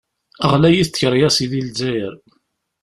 Γlayit 0.51 0.89
tkeryas 0.91 1.37
di 1.51 1.61
Lezzayer. 1.65 2.13